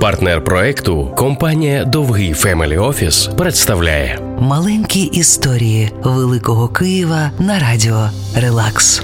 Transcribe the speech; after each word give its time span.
Партнер 0.00 0.44
проекту 0.44 1.14
компанія 1.16 1.84
Довгий 1.84 2.32
Family 2.32 2.78
Office 2.78 3.26
представляє 3.26 4.36
Маленькі 4.40 5.02
історії 5.02 5.90
Великого 6.02 6.68
Києва 6.68 7.30
на 7.38 7.58
радіо 7.58 8.10
Релакс. 8.34 9.02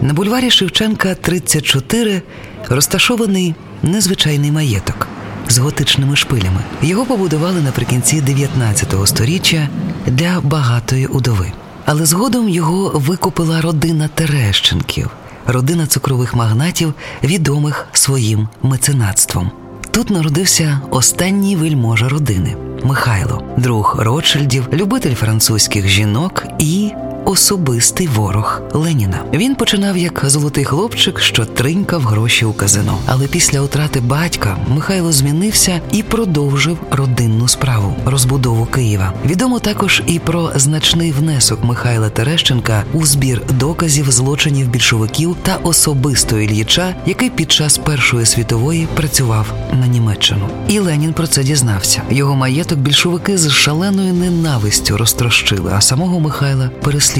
На 0.00 0.12
бульварі 0.12 0.50
Шевченка 0.50 1.14
34 1.14 2.22
розташований 2.68 3.54
незвичайний 3.82 4.50
маєток 4.50 5.08
з 5.48 5.58
готичними 5.58 6.16
шпилями. 6.16 6.60
Його 6.82 7.06
побудували 7.06 7.60
наприкінці 7.60 8.20
19 8.20 8.94
століття 9.04 9.68
для 10.06 10.40
багатої 10.40 11.06
удови. 11.06 11.52
Але 11.84 12.06
згодом 12.06 12.48
його 12.48 12.92
викупила 12.94 13.60
родина 13.60 14.08
Терещенків, 14.14 15.10
родина 15.46 15.86
цукрових 15.86 16.34
магнатів, 16.34 16.94
відомих 17.24 17.88
своїм 17.92 18.48
меценатством. 18.62 19.50
Тут 19.96 20.10
народився 20.10 20.80
останній 20.90 21.56
вельможа 21.56 22.08
родини 22.08 22.56
Михайло, 22.84 23.42
друг 23.56 23.96
Ротшильдів, 23.98 24.68
любитель 24.72 25.14
французьких 25.14 25.88
жінок 25.88 26.44
і 26.58 26.90
особистий 27.26 28.06
ворог 28.06 28.62
Леніна. 28.72 29.24
Він 29.34 29.54
починав 29.54 29.96
як 29.96 30.22
золотий 30.26 30.64
хлопчик, 30.64 31.20
що 31.20 31.44
тринькав 31.44 32.02
гроші 32.02 32.44
у 32.44 32.52
казино. 32.52 32.98
Але 33.06 33.26
після 33.26 33.60
утрати 33.60 34.00
батька 34.00 34.56
Михайло 34.68 35.12
змінився 35.12 35.80
і 35.92 36.02
продовжив 36.02 36.78
родинну 36.90 37.48
справу 37.48 37.96
розбудову 38.04 38.66
Києва. 38.66 39.12
Відомо 39.26 39.58
також 39.58 40.02
і 40.06 40.18
про 40.18 40.50
значний 40.54 41.12
внесок 41.12 41.64
Михайла 41.64 42.10
Терещенка 42.10 42.84
у 42.92 43.06
збір 43.06 43.42
доказів 43.58 44.10
злочинів 44.10 44.68
більшовиків 44.68 45.36
та 45.42 45.56
особисто 45.56 46.38
Ільїча, 46.38 46.94
який 47.06 47.30
під 47.30 47.52
час 47.52 47.78
Першої 47.78 48.26
світової 48.26 48.88
працював 48.94 49.46
на 49.72 49.86
Німеччину. 49.86 50.48
І 50.68 50.78
Ленін 50.78 51.12
про 51.12 51.26
це 51.26 51.42
дізнався. 51.42 52.02
Його 52.10 52.36
маєток 52.36 52.78
більшовики 52.78 53.38
з 53.38 53.50
шаленою 53.50 54.12
ненавистю 54.12 54.96
розтрощили, 54.96 55.72
а 55.76 55.80
самого 55.80 56.20
Михайла 56.20 56.70
переслідували. 56.82 57.15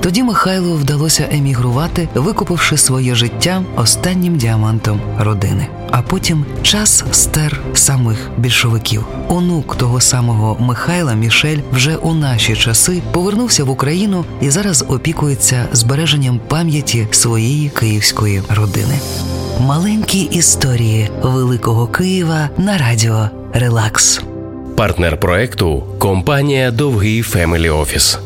Тоді 0.00 0.22
Михайлу 0.22 0.74
вдалося 0.74 1.28
емігрувати, 1.32 2.08
викупивши 2.14 2.76
своє 2.76 3.14
життя 3.14 3.62
останнім 3.76 4.36
діамантом 4.36 5.00
родини. 5.18 5.66
А 5.90 6.02
потім 6.02 6.44
час 6.62 7.04
стер 7.10 7.60
самих 7.74 8.30
більшовиків. 8.38 9.06
Онук 9.28 9.76
того 9.76 10.00
самого 10.00 10.56
Михайла 10.60 11.14
Мішель 11.14 11.58
вже 11.72 11.96
у 11.96 12.14
наші 12.14 12.56
часи 12.56 13.02
повернувся 13.12 13.64
в 13.64 13.70
Україну 13.70 14.24
і 14.40 14.50
зараз 14.50 14.84
опікується 14.88 15.68
збереженням 15.72 16.40
пам'яті 16.48 17.08
своєї 17.10 17.68
київської 17.68 18.42
родини. 18.48 18.98
Маленькі 19.60 20.20
історії 20.20 21.10
Великого 21.22 21.86
Києва 21.86 22.48
на 22.58 22.78
радіо 22.78 23.28
Релакс. 23.52 24.22
Партнер 24.76 25.20
проекту 25.20 25.82
компанія 25.98 26.70
Довгий 26.70 27.22
Family 27.22 27.70
Office. 27.70 28.18